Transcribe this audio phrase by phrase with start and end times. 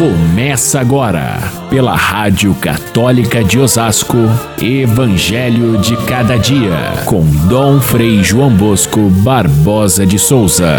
[0.00, 1.36] Começa agora,
[1.68, 4.16] pela Rádio Católica de Osasco,
[4.58, 7.20] Evangelho de Cada Dia, com
[7.50, 10.78] Dom Frei João Bosco Barbosa de Souza.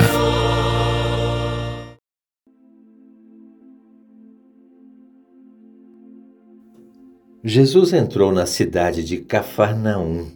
[7.44, 10.31] Jesus entrou na cidade de Cafarnaum.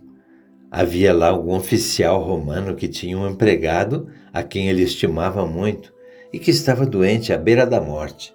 [0.69, 5.91] Havia lá algum oficial romano que tinha um empregado a quem ele estimava muito
[6.31, 8.34] e que estava doente à beira da morte.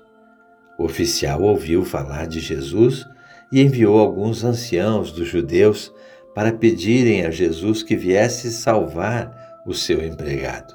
[0.80, 3.06] O oficial ouviu falar de Jesus
[3.52, 5.92] e enviou alguns anciãos dos judeus
[6.34, 10.74] para pedirem a Jesus que viesse salvar o seu empregado.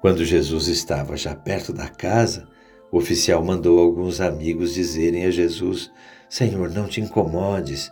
[0.00, 2.48] Quando Jesus estava já perto da casa,
[2.90, 5.88] o oficial mandou alguns amigos dizerem a Jesus:
[6.28, 7.88] Senhor, não te incomodes,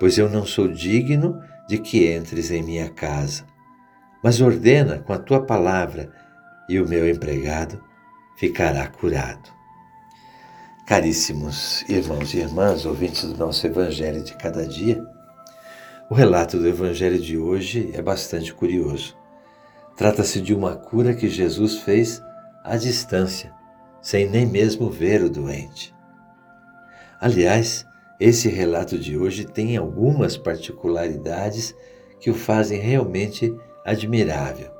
[0.00, 3.44] pois eu não sou digno de que entres em minha casa.
[4.24, 6.10] Mas ordena com a tua palavra,
[6.68, 7.80] e o meu empregado
[8.36, 9.61] ficará curado.
[10.86, 15.00] Caríssimos irmãos e irmãs, ouvintes do nosso Evangelho de cada dia,
[16.10, 19.16] o relato do Evangelho de hoje é bastante curioso.
[19.96, 22.20] Trata-se de uma cura que Jesus fez
[22.64, 23.52] à distância,
[24.02, 25.94] sem nem mesmo ver o doente.
[27.20, 27.86] Aliás,
[28.18, 31.76] esse relato de hoje tem algumas particularidades
[32.18, 34.72] que o fazem realmente admirável.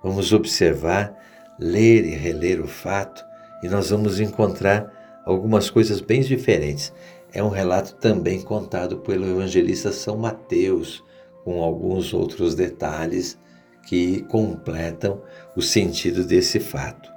[0.00, 1.12] Vamos observar,
[1.58, 3.24] ler e reler o fato
[3.64, 6.92] e nós vamos encontrar algumas coisas bem diferentes.
[7.32, 11.02] É um relato também contado pelo evangelista São Mateus,
[11.44, 13.38] com alguns outros detalhes
[13.86, 15.22] que completam
[15.56, 17.10] o sentido desse fato.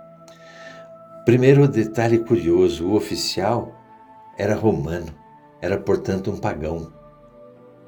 [1.26, 3.74] Primeiro detalhe curioso: o oficial
[4.38, 5.14] era romano,
[5.62, 6.92] era portanto um pagão.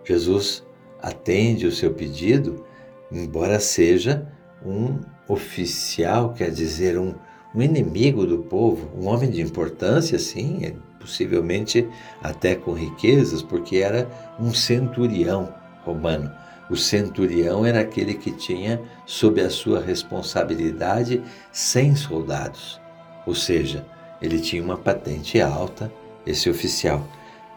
[0.03, 0.63] Jesus
[1.01, 2.65] atende o seu pedido,
[3.11, 4.31] embora seja
[4.65, 7.13] um oficial, quer dizer, um,
[7.55, 11.87] um inimigo do povo, um homem de importância, sim, é possivelmente
[12.21, 16.31] até com riquezas, porque era um centurião romano.
[16.69, 21.21] O centurião era aquele que tinha sob a sua responsabilidade
[21.51, 22.81] 100 soldados,
[23.25, 23.85] ou seja,
[24.21, 25.91] ele tinha uma patente alta,
[26.25, 27.07] esse oficial.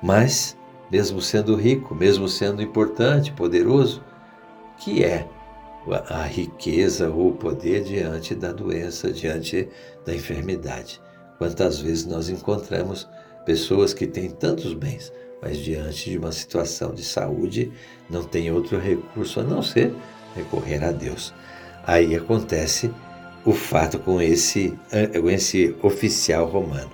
[0.03, 0.57] Mas,
[0.93, 4.05] mesmo sendo rico, mesmo sendo importante, poderoso,
[4.79, 5.27] que é
[5.93, 9.69] a riqueza ou o poder diante da doença, diante
[10.05, 11.01] da enfermidade.
[11.39, 13.09] Quantas vezes nós encontramos
[13.45, 17.73] pessoas que têm tantos bens, mas diante de uma situação de saúde
[18.11, 19.95] não tem outro recurso a não ser
[20.35, 21.33] recorrer a Deus.
[21.87, 22.91] Aí acontece
[23.45, 24.77] o fato com esse,
[25.21, 26.91] com esse oficial romano,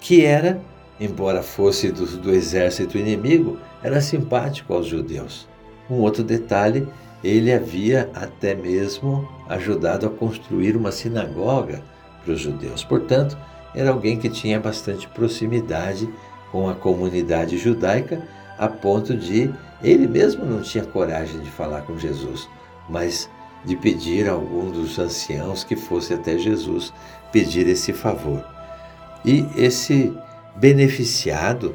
[0.00, 0.60] que era,
[0.98, 5.48] embora fosse do, do exército inimigo, era simpático aos judeus.
[5.90, 6.86] Um outro detalhe
[7.22, 11.82] ele havia até mesmo ajudado a construir uma sinagoga
[12.24, 12.82] para os judeus.
[12.82, 13.36] Portanto,
[13.74, 16.08] era alguém que tinha bastante proximidade
[16.50, 18.22] com a comunidade judaica,
[18.58, 22.48] a ponto de ele mesmo não tinha coragem de falar com Jesus,
[22.88, 23.28] mas
[23.64, 26.92] de pedir a algum dos anciãos que fosse até Jesus
[27.30, 28.44] pedir esse favor.
[29.24, 30.12] E esse
[30.56, 31.74] beneficiado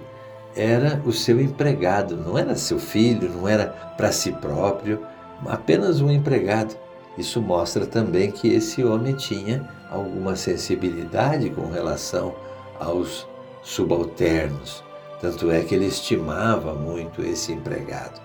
[0.56, 5.02] era o seu empregado, não era seu filho, não era para si próprio,
[5.46, 6.75] apenas um empregado.
[7.18, 12.36] Isso mostra também que esse homem tinha alguma sensibilidade com relação
[12.80, 13.28] aos
[13.64, 14.84] subalternos.
[15.20, 18.22] Tanto é que ele estimava muito esse empregado.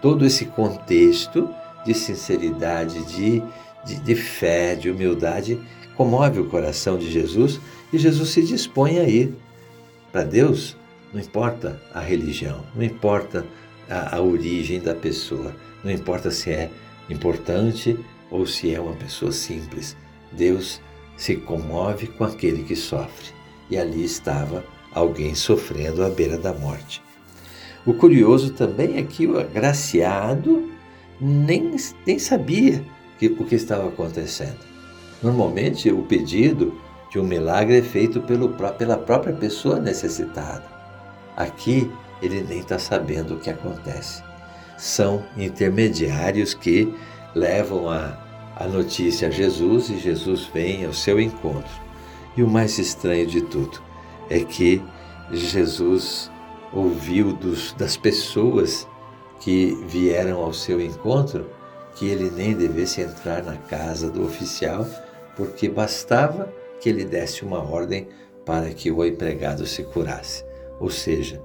[0.00, 1.48] Todo esse contexto
[1.84, 3.42] de sinceridade, de,
[3.84, 5.60] de, de fé, de humildade,
[5.96, 7.60] comove o coração de Jesus
[7.92, 9.34] e Jesus se dispõe a ir.
[10.12, 10.76] Para Deus,
[11.12, 13.44] não importa a religião, não importa
[13.88, 16.70] a, a origem da pessoa, não importa se é
[17.10, 17.98] importante
[18.30, 19.96] ou se é uma pessoa simples,
[20.32, 20.80] Deus
[21.16, 23.32] se comove com aquele que sofre.
[23.70, 27.02] E ali estava alguém sofrendo à beira da morte.
[27.86, 30.70] O curioso também é que o agraciado
[31.20, 32.82] nem, nem sabia
[33.18, 34.58] que, o que estava acontecendo.
[35.22, 36.80] Normalmente, o pedido
[37.10, 40.64] de um milagre é feito pelo, pela própria pessoa necessitada.
[41.36, 41.90] Aqui,
[42.22, 44.22] ele nem está sabendo o que acontece
[44.76, 46.92] são intermediários que
[47.34, 48.18] levam a,
[48.56, 51.82] a notícia a Jesus e Jesus vem ao seu encontro.
[52.36, 53.80] E o mais estranho de tudo
[54.28, 54.82] é que
[55.32, 56.30] Jesus
[56.72, 58.86] ouviu dos, das pessoas
[59.40, 61.48] que vieram ao seu encontro
[61.94, 64.86] que ele nem devesse entrar na casa do oficial,
[65.36, 68.08] porque bastava que ele desse uma ordem
[68.44, 70.44] para que o empregado se curasse.
[70.80, 71.40] Ou seja,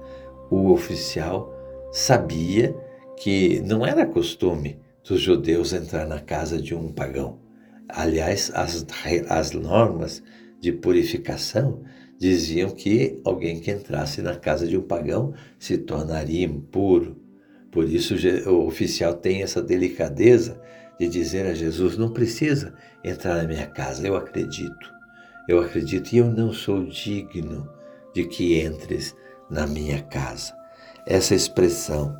[0.50, 1.54] o oficial
[1.92, 2.76] sabia
[3.20, 7.38] que não era costume dos judeus entrar na casa de um pagão.
[7.86, 8.86] Aliás, as,
[9.28, 10.22] as normas
[10.58, 11.82] de purificação
[12.18, 17.20] diziam que alguém que entrasse na casa de um pagão se tornaria impuro.
[17.70, 18.14] Por isso
[18.48, 20.58] o oficial tem essa delicadeza
[20.98, 22.72] de dizer a Jesus: não precisa
[23.04, 24.94] entrar na minha casa, eu acredito.
[25.46, 27.68] Eu acredito e eu não sou digno
[28.14, 29.14] de que entres
[29.50, 30.54] na minha casa.
[31.06, 32.16] Essa expressão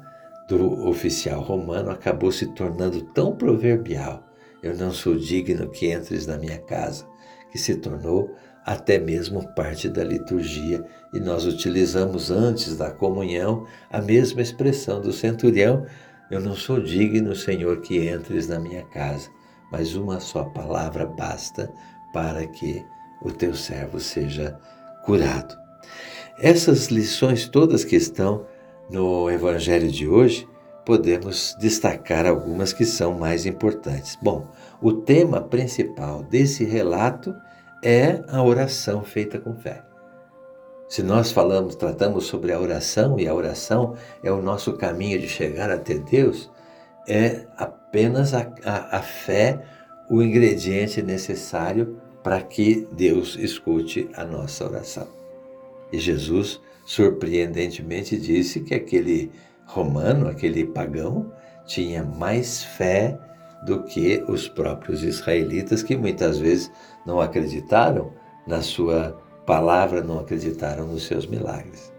[0.51, 4.27] do oficial romano acabou se tornando tão proverbial.
[4.61, 7.07] Eu não sou digno que entres na minha casa,
[7.53, 8.35] que se tornou
[8.67, 15.13] até mesmo parte da liturgia, e nós utilizamos antes da comunhão a mesma expressão do
[15.13, 15.87] centurião:
[16.31, 19.31] Eu não sou digno, Senhor, que entres na minha casa,
[19.71, 21.73] mas uma só palavra basta
[22.13, 22.85] para que
[23.23, 24.59] o teu servo seja
[25.05, 25.57] curado.
[26.41, 28.47] Essas lições todas que estão
[28.91, 30.49] no Evangelho de hoje,
[30.85, 34.19] podemos destacar algumas que são mais importantes.
[34.21, 34.49] Bom,
[34.83, 37.35] o tema principal desse relato
[37.83, 39.85] é a oração feita com fé.
[40.89, 43.95] Se nós falamos, tratamos sobre a oração e a oração
[44.25, 46.51] é o nosso caminho de chegar até Deus,
[47.07, 49.65] é apenas a, a, a fé
[50.11, 55.07] o ingrediente necessário para que Deus escute a nossa oração.
[55.93, 56.61] E Jesus,
[56.91, 59.31] surpreendentemente, disse que aquele
[59.65, 61.33] romano, aquele pagão,
[61.65, 63.17] tinha mais fé
[63.65, 66.69] do que os próprios israelitas, que muitas vezes
[67.07, 68.13] não acreditaram
[68.45, 69.17] na sua
[69.47, 71.93] palavra, não acreditaram nos seus milagres.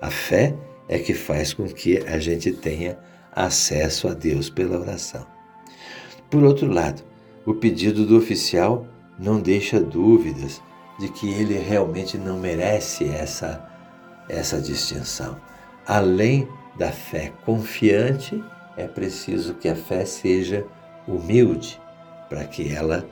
[0.00, 0.56] A fé
[0.88, 2.98] é que faz com que a gente tenha
[3.30, 5.24] acesso a Deus pela oração.
[6.28, 7.00] Por outro lado,
[7.46, 10.60] o pedido do oficial não deixa dúvidas
[10.98, 13.69] de que ele realmente não merece essa,
[14.30, 15.36] essa distinção.
[15.86, 16.48] Além
[16.78, 18.42] da fé confiante,
[18.76, 20.64] é preciso que a fé seja
[21.06, 21.80] humilde
[22.28, 23.04] para que ela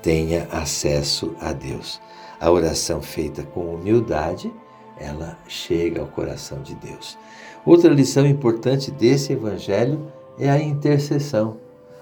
[0.00, 2.00] tenha acesso a Deus.
[2.40, 4.52] A oração feita com humildade,
[4.98, 7.16] ela chega ao coração de Deus.
[7.64, 11.58] Outra lição importante desse evangelho é a intercessão.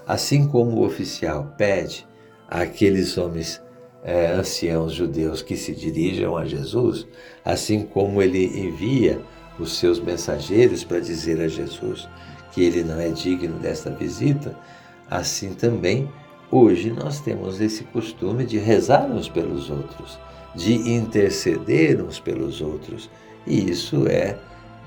[0.07, 2.07] Assim como o oficial pede
[2.49, 3.60] àqueles homens
[4.03, 7.07] é, anciãos judeus que se dirijam a Jesus,
[7.45, 9.21] assim como ele envia
[9.59, 12.07] os seus mensageiros para dizer a Jesus
[12.51, 14.57] que ele não é digno desta visita,
[15.09, 16.09] assim também
[16.51, 20.19] hoje nós temos esse costume de rezar uns pelos outros,
[20.53, 23.09] de interceder uns pelos outros,
[23.47, 24.37] e isso é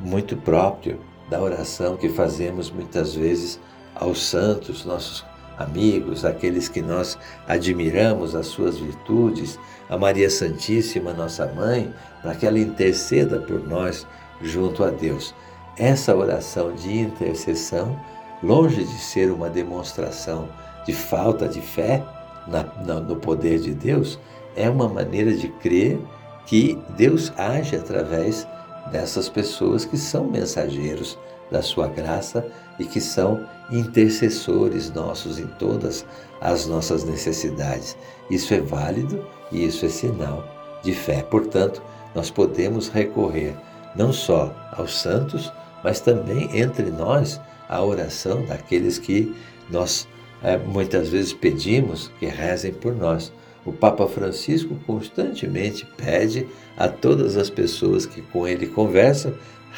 [0.01, 1.01] muito próprio
[1.31, 3.59] da oração que fazemos muitas vezes
[3.95, 5.25] aos santos, nossos
[5.59, 9.59] amigos, aqueles que nós admiramos as suas virtudes,
[9.89, 11.93] a Maria Santíssima, nossa mãe,
[12.23, 14.07] para que ela interceda por nós
[14.41, 15.35] junto a Deus.
[15.77, 17.99] Essa oração de intercessão,
[18.43, 20.49] longe de ser uma demonstração
[20.87, 22.05] de falta de fé
[22.47, 24.19] na, na, no poder de Deus,
[24.57, 25.99] é uma maneira de crer
[26.47, 28.47] que Deus age através
[28.91, 31.19] dessas pessoas que são mensageiros
[31.55, 32.45] da sua graça
[32.81, 36.05] e que são intercessores nossos em todas
[36.41, 37.97] as nossas necessidades.
[38.29, 40.45] Isso é válido e isso é sinal
[40.83, 41.23] de fé.
[41.23, 41.81] Portanto,
[42.13, 43.55] nós podemos recorrer
[43.95, 45.53] não só aos santos,
[45.85, 49.33] mas também entre nós a oração daqueles que
[49.71, 50.09] nós
[50.43, 53.33] é, muitas vezes pedimos que rezem por nós.
[53.65, 59.33] O Papa Francisco constantemente pede a todas as pessoas que com ele conversam: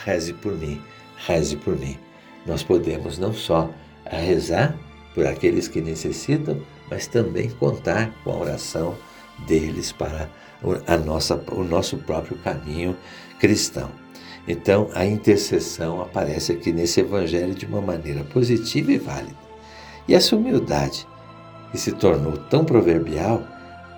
[0.05, 0.81] reze por mim,
[1.17, 1.99] reze por mim.
[2.47, 3.71] Nós podemos não só
[4.05, 4.77] rezar
[5.15, 8.95] por aqueles que necessitam, mas também contar com a oração
[9.47, 10.31] deles para
[10.87, 12.97] a nossa, o nosso próprio caminho
[13.39, 13.91] cristão.
[14.49, 19.37] Então, a intercessão aparece aqui nesse evangelho de uma maneira positiva e válida.
[20.07, 21.07] E essa humildade,
[21.73, 23.43] que se tornou tão proverbial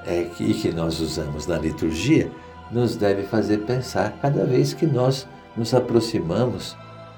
[0.06, 2.30] é, e que nós usamos na liturgia,
[2.70, 6.76] nos deve fazer pensar cada vez que nós nos aproximamos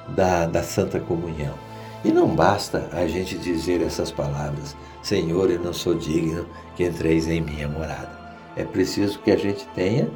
[0.08, 1.54] da, da Santa Comunhão.
[2.04, 7.28] E não basta a gente dizer essas palavras: Senhor, eu não sou digno que entreis
[7.28, 8.18] em minha morada.
[8.56, 10.10] É preciso que a gente tenha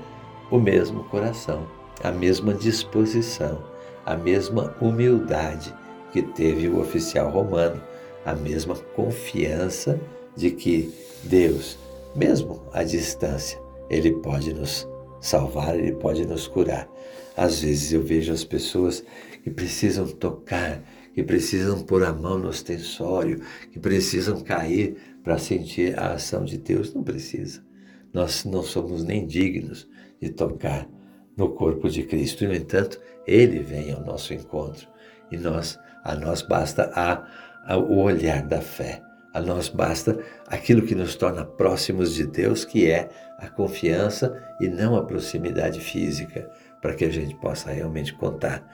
[0.50, 1.66] o mesmo coração
[2.02, 3.62] a mesma disposição,
[4.04, 5.74] a mesma humildade
[6.12, 7.80] que teve o oficial romano,
[8.24, 10.00] a mesma confiança
[10.36, 11.78] de que Deus,
[12.14, 14.88] mesmo à distância, Ele pode nos
[15.20, 16.88] salvar, Ele pode nos curar.
[17.36, 19.04] Às vezes eu vejo as pessoas
[19.44, 20.82] que precisam tocar,
[21.12, 26.56] que precisam pôr a mão no ostensório, que precisam cair para sentir a ação de
[26.56, 26.94] Deus.
[26.94, 27.62] Não precisa.
[28.10, 29.86] Nós não somos nem dignos
[30.18, 30.88] de tocar
[31.36, 32.46] no corpo de Cristo.
[32.46, 34.88] No entanto, Ele vem ao nosso encontro
[35.30, 37.26] e nós, a nós basta a,
[37.66, 39.02] a, o olhar da fé,
[39.34, 44.68] A nós basta aquilo que nos torna próximos de Deus, que é a confiança e
[44.68, 48.64] não a proximidade física, para que a gente possa realmente contar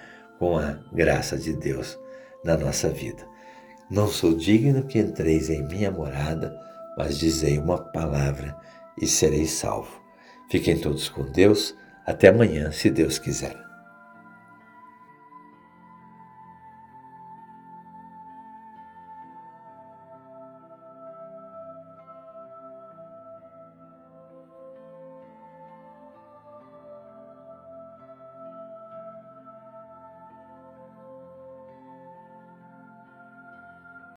[0.40, 1.98] com a graça de Deus
[2.42, 3.28] na nossa vida.
[3.90, 6.58] Não sou digno que entreis em minha morada,
[6.96, 8.56] mas dizei uma palavra
[9.00, 10.00] e serei salvo.
[10.50, 11.76] Fiquem todos com Deus.
[12.06, 13.69] Até amanhã, se Deus quiser.